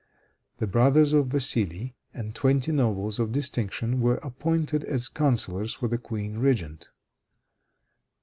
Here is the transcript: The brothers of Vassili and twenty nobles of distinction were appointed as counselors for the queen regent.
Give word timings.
The 0.57 0.65
brothers 0.65 1.13
of 1.13 1.27
Vassili 1.27 1.95
and 2.11 2.33
twenty 2.33 2.71
nobles 2.71 3.19
of 3.19 3.31
distinction 3.31 3.99
were 4.01 4.17
appointed 4.23 4.83
as 4.83 5.07
counselors 5.07 5.75
for 5.75 5.87
the 5.89 5.99
queen 5.99 6.39
regent. 6.39 6.89